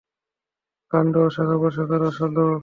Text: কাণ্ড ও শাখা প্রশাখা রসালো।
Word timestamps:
কাণ্ড 0.91 1.13
ও 1.17 1.25
শাখা 1.35 1.55
প্রশাখা 1.61 1.97
রসালো। 1.97 2.47